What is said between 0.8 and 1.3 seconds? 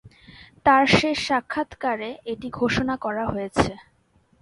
শেষ